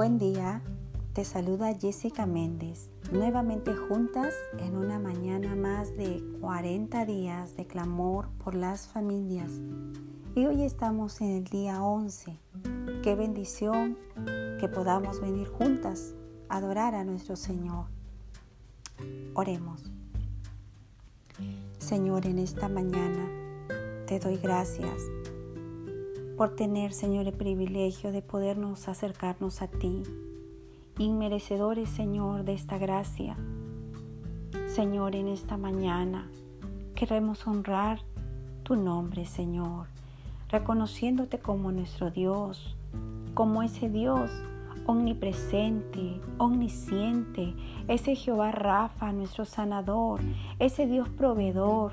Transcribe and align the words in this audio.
Buen 0.00 0.16
día, 0.16 0.62
te 1.12 1.26
saluda 1.26 1.74
Jessica 1.74 2.24
Méndez, 2.24 2.88
nuevamente 3.12 3.74
juntas 3.74 4.32
en 4.56 4.74
una 4.74 4.98
mañana 4.98 5.54
más 5.54 5.94
de 5.94 6.24
40 6.40 7.04
días 7.04 7.54
de 7.58 7.66
clamor 7.66 8.30
por 8.42 8.54
las 8.54 8.88
familias. 8.88 9.50
Y 10.34 10.46
hoy 10.46 10.62
estamos 10.62 11.20
en 11.20 11.32
el 11.32 11.44
día 11.44 11.82
11. 11.82 12.34
Qué 13.02 13.14
bendición 13.14 13.98
que 14.58 14.70
podamos 14.70 15.20
venir 15.20 15.48
juntas 15.48 16.14
a 16.48 16.56
adorar 16.56 16.94
a 16.94 17.04
nuestro 17.04 17.36
Señor. 17.36 17.84
Oremos. 19.34 19.92
Señor, 21.76 22.24
en 22.24 22.38
esta 22.38 22.70
mañana 22.70 23.28
te 24.06 24.18
doy 24.18 24.38
gracias 24.38 24.96
por 26.40 26.56
tener, 26.56 26.94
Señor, 26.94 27.26
el 27.26 27.34
privilegio 27.34 28.12
de 28.12 28.22
podernos 28.22 28.88
acercarnos 28.88 29.60
a 29.60 29.66
ti, 29.66 30.02
inmerecedores, 30.96 31.90
Señor, 31.90 32.44
de 32.44 32.54
esta 32.54 32.78
gracia. 32.78 33.36
Señor, 34.66 35.16
en 35.16 35.28
esta 35.28 35.58
mañana 35.58 36.30
queremos 36.94 37.46
honrar 37.46 38.00
tu 38.62 38.74
nombre, 38.74 39.26
Señor, 39.26 39.88
reconociéndote 40.48 41.40
como 41.40 41.72
nuestro 41.72 42.10
Dios, 42.10 42.74
como 43.34 43.62
ese 43.62 43.90
Dios 43.90 44.30
omnipresente, 44.86 46.22
omnisciente, 46.38 47.52
ese 47.86 48.16
Jehová 48.16 48.50
Rafa, 48.50 49.12
nuestro 49.12 49.44
sanador, 49.44 50.20
ese 50.58 50.86
Dios 50.86 51.06
proveedor, 51.10 51.92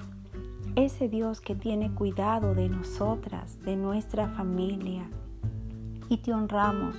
ese 0.77 1.09
Dios 1.09 1.41
que 1.41 1.55
tiene 1.55 1.91
cuidado 1.91 2.53
de 2.53 2.69
nosotras, 2.69 3.59
de 3.63 3.75
nuestra 3.75 4.27
familia. 4.27 5.09
Y 6.07 6.17
te 6.17 6.33
honramos, 6.33 6.95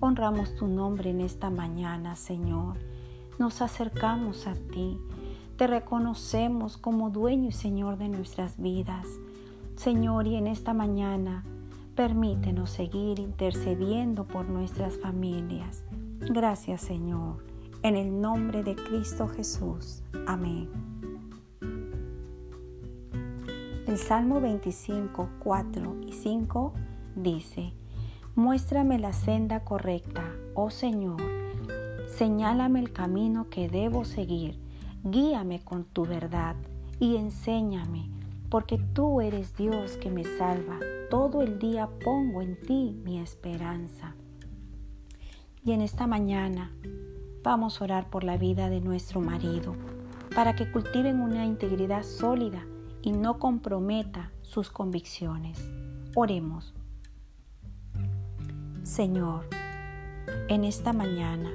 honramos 0.00 0.56
tu 0.56 0.66
nombre 0.66 1.10
en 1.10 1.20
esta 1.20 1.50
mañana, 1.50 2.16
Señor. 2.16 2.78
Nos 3.38 3.60
acercamos 3.60 4.46
a 4.46 4.54
ti, 4.54 4.98
te 5.58 5.66
reconocemos 5.66 6.78
como 6.78 7.10
dueño 7.10 7.50
y 7.50 7.52
Señor 7.52 7.98
de 7.98 8.08
nuestras 8.08 8.58
vidas. 8.58 9.06
Señor, 9.76 10.26
y 10.26 10.36
en 10.36 10.46
esta 10.46 10.72
mañana 10.72 11.44
permítenos 11.94 12.70
seguir 12.70 13.18
intercediendo 13.18 14.24
por 14.24 14.48
nuestras 14.48 14.96
familias. 14.96 15.84
Gracias, 16.20 16.80
Señor. 16.80 17.44
En 17.82 17.94
el 17.94 18.22
nombre 18.22 18.64
de 18.64 18.74
Cristo 18.74 19.28
Jesús. 19.28 20.02
Amén. 20.26 20.97
El 23.88 23.96
Salmo 23.96 24.38
25, 24.42 25.30
4 25.38 25.96
y 26.06 26.12
5 26.12 26.74
dice, 27.16 27.72
Muéstrame 28.34 28.98
la 28.98 29.14
senda 29.14 29.64
correcta, 29.64 30.30
oh 30.52 30.68
Señor, 30.68 31.22
señálame 32.06 32.80
el 32.80 32.92
camino 32.92 33.48
que 33.48 33.70
debo 33.70 34.04
seguir, 34.04 34.58
guíame 35.04 35.64
con 35.64 35.84
tu 35.84 36.04
verdad 36.04 36.54
y 37.00 37.16
enséñame, 37.16 38.10
porque 38.50 38.76
tú 38.92 39.22
eres 39.22 39.56
Dios 39.56 39.96
que 39.96 40.10
me 40.10 40.24
salva. 40.24 40.78
Todo 41.08 41.40
el 41.40 41.58
día 41.58 41.88
pongo 42.04 42.42
en 42.42 42.60
ti 42.60 42.94
mi 43.06 43.20
esperanza. 43.20 44.14
Y 45.64 45.72
en 45.72 45.80
esta 45.80 46.06
mañana 46.06 46.72
vamos 47.42 47.80
a 47.80 47.84
orar 47.84 48.10
por 48.10 48.22
la 48.22 48.36
vida 48.36 48.68
de 48.68 48.82
nuestro 48.82 49.22
marido, 49.22 49.74
para 50.34 50.54
que 50.54 50.70
cultiven 50.70 51.22
una 51.22 51.46
integridad 51.46 52.02
sólida 52.02 52.66
y 53.02 53.12
no 53.12 53.38
comprometa 53.38 54.32
sus 54.42 54.70
convicciones. 54.70 55.58
Oremos. 56.14 56.74
Señor, 58.82 59.46
en 60.48 60.64
esta 60.64 60.92
mañana 60.92 61.50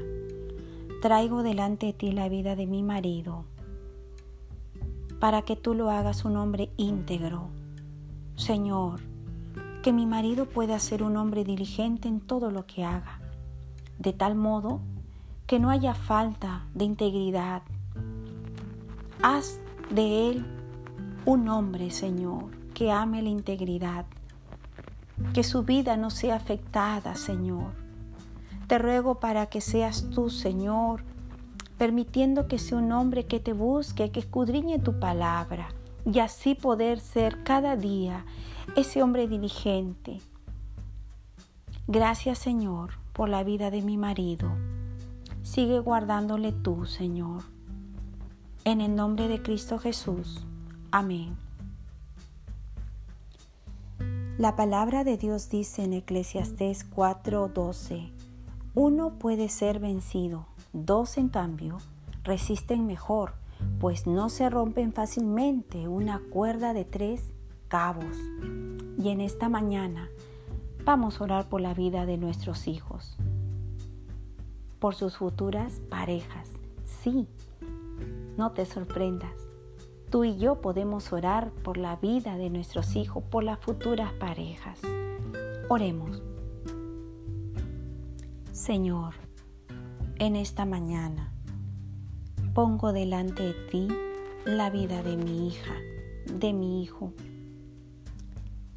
traigo 1.02 1.44
delante 1.44 1.88
de 1.88 1.94
ti 1.94 2.12
la 2.12 2.30
vida 2.30 2.56
de 2.56 2.68
mi 2.68 2.84
marido 2.84 3.46
para 5.20 5.42
que 5.42 5.56
tú 5.56 5.74
lo 5.74 5.90
hagas 5.90 6.26
un 6.26 6.38
hombre 6.38 6.70
íntegro. 6.78 7.50
Señor, 8.36 9.00
que 9.82 9.94
mi 9.94 10.06
marido 10.06 10.46
pueda 10.46 10.80
ser 10.80 11.04
un 11.04 11.18
hombre 11.18 11.44
diligente 11.44 12.08
en 12.08 12.20
todo 12.20 12.52
lo 12.52 12.66
que 12.66 12.84
haga, 12.84 13.20
de 14.00 14.14
tal 14.14 14.36
modo 14.36 14.82
que 15.48 15.60
no 15.60 15.70
haya 15.70 15.94
falta 15.94 16.66
de 16.74 16.86
integridad. 16.86 17.64
Haz 19.22 19.60
de 19.90 20.30
él 20.30 20.46
un 21.26 21.48
hombre, 21.48 21.90
Señor, 21.92 22.52
que 22.74 22.92
ame 22.92 23.22
la 23.22 23.30
integridad, 23.30 24.06
que 25.34 25.44
su 25.44 25.64
vida 25.64 25.96
no 25.96 26.10
sea 26.10 26.36
afectada, 26.36 27.16
Señor. 27.16 27.72
Te 28.68 28.78
ruego 28.78 29.20
para 29.20 29.46
que 29.46 29.62
seas 29.62 30.10
tú, 30.10 30.30
Señor, 30.30 31.04
permitiendo 31.78 32.48
que 32.48 32.60
sea 32.60 32.78
un 32.78 32.92
hombre 32.92 33.26
que 33.26 33.40
te 33.40 33.54
busque, 33.54 34.12
que 34.12 34.20
escudriñe 34.20 34.80
tu 34.80 35.00
palabra 35.00 35.70
y 36.06 36.20
así 36.20 36.56
poder 36.56 37.00
ser 37.00 37.44
cada 37.44 37.78
día 37.78 38.26
ese 38.76 39.02
hombre 39.02 39.28
diligente. 39.28 40.20
Gracias, 41.88 42.40
Señor, 42.40 42.92
por 43.14 43.30
la 43.30 43.44
vida 43.44 43.72
de 43.72 43.82
mi 43.82 43.98
marido. 43.98 44.52
Sigue 45.44 45.80
guardándole 45.80 46.52
tú, 46.52 46.86
Señor. 46.86 47.44
En 48.66 48.82
el 48.82 48.96
nombre 48.96 49.28
de 49.28 49.42
Cristo 49.42 49.80
Jesús. 49.80 50.46
Amén. 50.96 51.36
La 54.38 54.56
palabra 54.56 55.04
de 55.04 55.18
Dios 55.18 55.50
dice 55.50 55.84
en 55.84 55.94
Eclesiastés 55.94 56.88
4:12, 56.88 58.12
uno 58.76 59.18
puede 59.18 59.50
ser 59.50 59.80
vencido, 59.80 60.46
dos 60.72 61.18
en 61.18 61.30
cambio 61.30 61.80
resisten 62.24 62.86
mejor, 62.86 63.34
pues 63.80 64.06
no 64.06 64.30
se 64.30 64.52
rompen 64.52 64.94
fácilmente 64.94 65.88
una 65.88 66.22
cuerda 66.30 66.74
de 66.74 66.86
tres 66.86 67.34
cabos. 67.70 68.16
Y 69.00 69.10
en 69.10 69.20
esta 69.20 69.50
mañana 69.50 70.10
vamos 70.86 71.20
a 71.20 71.24
orar 71.24 71.50
por 71.50 71.60
la 71.60 71.74
vida 71.74 72.06
de 72.06 72.20
nuestros 72.20 72.68
hijos, 72.68 73.18
por 74.78 74.94
sus 74.94 75.18
futuras 75.18 75.82
parejas. 75.90 76.50
Sí, 76.86 77.28
no 78.38 78.52
te 78.52 78.68
sorprendas. 78.68 79.53
Tú 80.14 80.26
y 80.26 80.38
yo 80.38 80.62
podemos 80.62 81.12
orar 81.12 81.50
por 81.50 81.78
la 81.78 81.96
vida 81.96 82.38
de 82.38 82.52
nuestros 82.52 82.96
hijos, 82.96 83.24
por 83.32 83.44
las 83.44 83.60
futuras 83.60 84.14
parejas. 84.14 84.80
Oremos. 85.70 86.22
Señor, 88.52 89.16
en 90.20 90.36
esta 90.36 90.66
mañana 90.66 91.32
pongo 92.54 92.94
delante 92.94 93.42
de 93.42 93.54
ti 93.72 93.88
la 94.46 94.70
vida 94.70 95.02
de 95.02 95.18
mi 95.18 95.48
hija, 95.48 95.74
de 96.32 96.54
mi 96.54 96.84
hijo. 96.84 97.12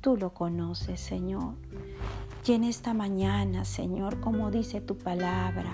Tú 0.00 0.16
lo 0.16 0.32
conoces, 0.32 1.00
Señor. 1.00 1.52
Y 2.46 2.52
en 2.52 2.64
esta 2.64 2.94
mañana, 2.94 3.66
Señor, 3.66 4.20
como 4.20 4.50
dice 4.50 4.80
tu 4.80 4.96
palabra, 4.96 5.70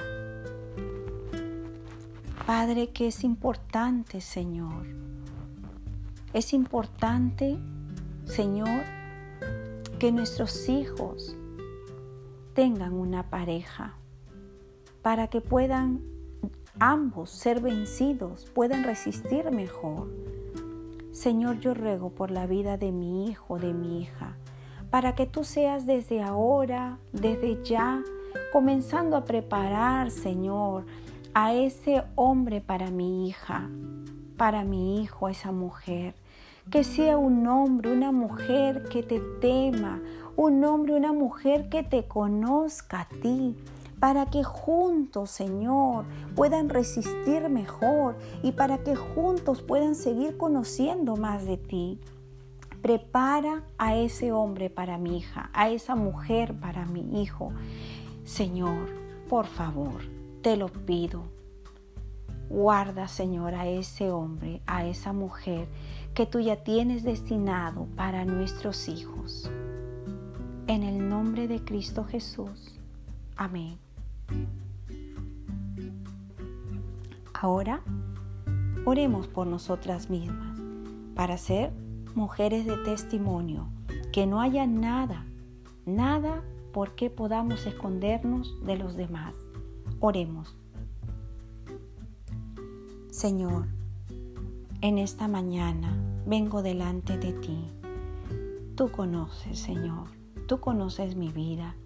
Padre, 2.48 2.88
que 2.88 3.06
es 3.06 3.22
importante, 3.22 4.20
Señor, 4.20 5.02
es 6.32 6.52
importante, 6.52 7.58
Señor, 8.24 8.82
que 9.98 10.12
nuestros 10.12 10.68
hijos 10.68 11.36
tengan 12.54 12.94
una 12.94 13.30
pareja 13.30 13.94
para 15.02 15.28
que 15.28 15.40
puedan 15.40 16.00
ambos 16.78 17.30
ser 17.30 17.60
vencidos, 17.60 18.46
puedan 18.54 18.84
resistir 18.84 19.50
mejor. 19.50 20.08
Señor, 21.10 21.60
yo 21.60 21.74
ruego 21.74 22.10
por 22.10 22.30
la 22.30 22.46
vida 22.46 22.78
de 22.78 22.92
mi 22.92 23.28
hijo, 23.28 23.58
de 23.58 23.74
mi 23.74 24.00
hija, 24.00 24.36
para 24.90 25.14
que 25.14 25.26
tú 25.26 25.44
seas 25.44 25.86
desde 25.86 26.22
ahora, 26.22 26.98
desde 27.12 27.62
ya, 27.62 28.02
comenzando 28.52 29.16
a 29.16 29.24
preparar, 29.24 30.10
Señor, 30.10 30.84
a 31.34 31.54
ese 31.54 32.02
hombre 32.14 32.60
para 32.60 32.90
mi 32.90 33.28
hija, 33.28 33.68
para 34.42 34.64
mi 34.64 35.00
hijo, 35.00 35.28
a 35.28 35.30
esa 35.30 35.52
mujer 35.52 36.16
que 36.68 36.82
sea 36.82 37.16
un 37.16 37.46
hombre, 37.46 37.92
una 37.92 38.10
mujer 38.10 38.88
que 38.88 39.04
te 39.04 39.20
tema, 39.40 40.02
un 40.34 40.64
hombre, 40.64 40.94
una 40.94 41.12
mujer 41.12 41.68
que 41.68 41.84
te 41.84 42.08
conozca 42.08 43.02
a 43.02 43.08
ti, 43.08 43.54
para 44.00 44.26
que 44.26 44.42
juntos, 44.42 45.30
Señor, 45.30 46.06
puedan 46.34 46.70
resistir 46.70 47.48
mejor 47.50 48.16
y 48.42 48.50
para 48.50 48.78
que 48.78 48.96
juntos 48.96 49.62
puedan 49.62 49.94
seguir 49.94 50.36
conociendo 50.36 51.14
más 51.14 51.46
de 51.46 51.56
ti. 51.56 52.00
Prepara 52.82 53.62
a 53.78 53.94
ese 53.94 54.32
hombre 54.32 54.70
para 54.70 54.98
mi 54.98 55.18
hija, 55.18 55.50
a 55.52 55.70
esa 55.70 55.94
mujer 55.94 56.52
para 56.58 56.84
mi 56.84 57.22
hijo. 57.22 57.52
Señor, 58.24 58.88
por 59.28 59.46
favor, 59.46 60.02
te 60.42 60.56
lo 60.56 60.66
pido. 60.66 61.41
Guarda, 62.52 63.08
Señor, 63.08 63.54
a 63.54 63.66
ese 63.66 64.10
hombre, 64.10 64.60
a 64.66 64.84
esa 64.84 65.14
mujer 65.14 65.68
que 66.12 66.26
tú 66.26 66.38
ya 66.38 66.56
tienes 66.56 67.02
destinado 67.02 67.86
para 67.96 68.26
nuestros 68.26 68.90
hijos. 68.90 69.50
En 70.66 70.82
el 70.82 71.08
nombre 71.08 71.48
de 71.48 71.64
Cristo 71.64 72.04
Jesús. 72.04 72.78
Amén. 73.36 73.78
Ahora, 77.32 77.80
oremos 78.84 79.28
por 79.28 79.46
nosotras 79.46 80.10
mismas 80.10 80.60
para 81.14 81.38
ser 81.38 81.72
mujeres 82.14 82.66
de 82.66 82.76
testimonio, 82.84 83.66
que 84.12 84.26
no 84.26 84.42
haya 84.42 84.66
nada, 84.66 85.24
nada 85.86 86.42
por 86.74 86.94
qué 86.96 87.08
podamos 87.08 87.64
escondernos 87.64 88.62
de 88.66 88.76
los 88.76 88.94
demás. 88.94 89.34
Oremos. 90.00 90.54
Señor, 93.22 93.68
en 94.80 94.98
esta 94.98 95.28
mañana 95.28 95.96
vengo 96.26 96.60
delante 96.60 97.18
de 97.18 97.32
ti. 97.34 97.70
Tú 98.74 98.90
conoces, 98.90 99.60
Señor, 99.60 100.08
tú 100.48 100.58
conoces 100.58 101.14
mi 101.14 101.30
vida. 101.30 101.76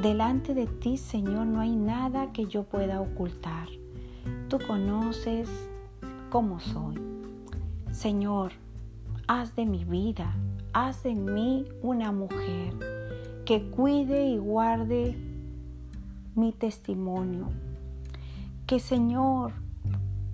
Delante 0.00 0.54
de 0.54 0.66
ti, 0.66 0.96
Señor, 0.96 1.46
no 1.48 1.60
hay 1.60 1.76
nada 1.76 2.32
que 2.32 2.46
yo 2.46 2.62
pueda 2.62 3.02
ocultar. 3.02 3.68
Tú 4.48 4.58
conoces 4.66 5.50
cómo 6.30 6.60
soy. 6.60 6.98
Señor, 7.92 8.52
haz 9.28 9.54
de 9.56 9.66
mi 9.66 9.84
vida, 9.84 10.34
haz 10.72 11.02
de 11.02 11.14
mí 11.14 11.66
una 11.82 12.10
mujer 12.10 12.72
que 13.44 13.68
cuide 13.68 14.28
y 14.28 14.38
guarde 14.38 15.14
mi 16.34 16.52
testimonio. 16.52 17.50
Que 18.66 18.80
Señor, 18.80 19.52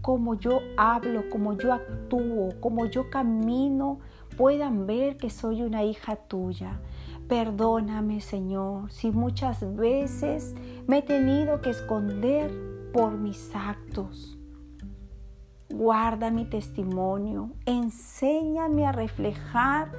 como 0.06 0.36
yo 0.36 0.60
hablo, 0.76 1.28
como 1.30 1.58
yo 1.58 1.72
actúo, 1.72 2.50
como 2.60 2.86
yo 2.86 3.10
camino, 3.10 3.98
puedan 4.36 4.86
ver 4.86 5.16
que 5.16 5.30
soy 5.30 5.62
una 5.62 5.82
hija 5.82 6.14
tuya. 6.14 6.78
Perdóname, 7.26 8.20
Señor, 8.20 8.92
si 8.92 9.10
muchas 9.10 9.74
veces 9.74 10.54
me 10.86 10.98
he 10.98 11.02
tenido 11.02 11.60
que 11.60 11.70
esconder 11.70 12.52
por 12.92 13.18
mis 13.18 13.50
actos. 13.52 14.38
Guarda 15.70 16.30
mi 16.30 16.44
testimonio, 16.44 17.50
enséñame 17.64 18.86
a 18.86 18.92
reflejar, 18.92 19.90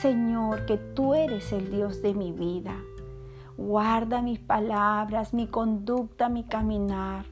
Señor, 0.00 0.64
que 0.64 0.78
tú 0.78 1.12
eres 1.12 1.52
el 1.52 1.70
Dios 1.70 2.00
de 2.00 2.14
mi 2.14 2.32
vida. 2.32 2.74
Guarda 3.58 4.22
mis 4.22 4.38
palabras, 4.38 5.34
mi 5.34 5.46
conducta, 5.46 6.30
mi 6.30 6.44
caminar. 6.44 7.31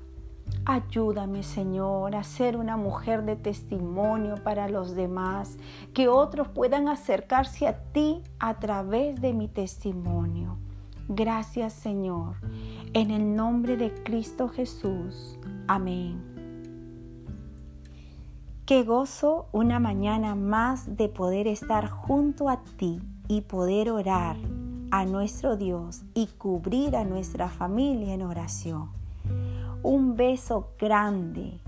Ayúdame, 0.65 1.43
Señor, 1.43 2.15
a 2.15 2.23
ser 2.23 2.57
una 2.57 2.77
mujer 2.77 3.25
de 3.25 3.37
testimonio 3.37 4.37
para 4.45 4.69
los 4.69 4.95
demás, 4.95 5.59
que 5.95 6.09
otros 6.09 6.49
puedan 6.49 6.89
acercarse 6.89 7.67
a 7.67 7.79
ti 7.93 8.23
a 8.39 8.59
través 8.61 9.21
de 9.21 9.33
mi 9.33 9.49
testimonio. 9.49 10.59
Gracias, 11.09 11.73
Señor, 11.73 12.37
en 12.93 13.11
el 13.11 13.35
nombre 13.35 13.77
de 13.77 13.93
Cristo 14.05 14.49
Jesús. 14.49 15.39
Amén. 15.67 16.31
Qué 18.65 18.85
gozo 18.85 19.49
una 19.51 19.81
mañana 19.81 20.37
más 20.37 20.97
de 20.97 21.09
poder 21.09 21.49
estar 21.49 21.89
junto 21.89 22.49
a 22.49 22.63
ti 22.77 23.01
y 23.27 23.41
poder 23.41 23.91
orar 23.91 24.37
a 24.93 25.05
nuestro 25.05 25.57
Dios 25.57 26.03
y 26.15 26.27
cubrir 26.27 26.95
a 26.95 27.05
nuestra 27.05 27.49
familia 27.49 28.15
en 28.15 28.23
oración. 28.23 29.00
Un 29.83 30.15
beso 30.15 30.75
grande. 30.79 31.59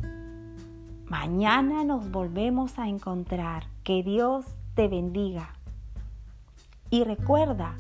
Mañana 1.07 1.83
nos 1.83 2.11
volvemos 2.11 2.79
a 2.79 2.87
encontrar. 2.87 3.65
Que 3.85 4.03
Dios 4.03 4.45
te 4.75 4.87
bendiga. 4.87 5.55
Y 6.91 7.05
recuerda, 7.05 7.75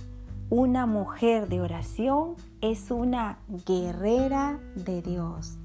una 0.48 0.86
mujer 0.86 1.48
de 1.48 1.60
oración 1.60 2.36
es 2.62 2.90
una 2.90 3.40
guerrera 3.66 4.58
de 4.74 5.02
Dios. 5.02 5.58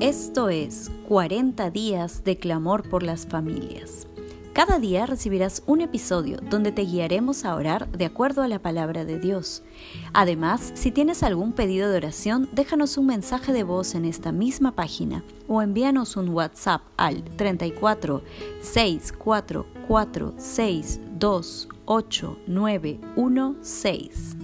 Esto 0.00 0.50
es 0.50 0.92
40 1.08 1.70
días 1.70 2.22
de 2.22 2.36
clamor 2.36 2.86
por 2.86 3.02
las 3.02 3.26
familias. 3.26 4.06
Cada 4.54 4.78
día 4.78 5.04
recibirás 5.04 5.64
un 5.66 5.80
episodio 5.80 6.38
donde 6.48 6.70
te 6.70 6.82
guiaremos 6.82 7.44
a 7.44 7.56
orar 7.56 7.90
de 7.90 8.04
acuerdo 8.04 8.40
a 8.40 8.46
la 8.46 8.60
palabra 8.60 9.04
de 9.04 9.18
Dios. 9.18 9.64
Además, 10.12 10.70
si 10.74 10.92
tienes 10.92 11.24
algún 11.24 11.52
pedido 11.52 11.90
de 11.90 11.96
oración, 11.96 12.48
déjanos 12.52 12.96
un 12.96 13.06
mensaje 13.06 13.52
de 13.52 13.64
voz 13.64 13.96
en 13.96 14.04
esta 14.04 14.30
misma 14.30 14.70
página 14.70 15.24
o 15.48 15.60
envíanos 15.60 16.16
un 16.16 16.28
WhatsApp 16.28 16.82
al 16.96 17.24
34 17.24 18.22
644 18.62 20.34
628 20.38 22.38
916. 22.46 24.43